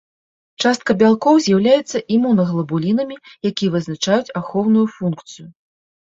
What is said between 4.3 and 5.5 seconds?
ахоўную функцыю.